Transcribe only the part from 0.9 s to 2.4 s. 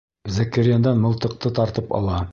мылтыҡты тартып ала.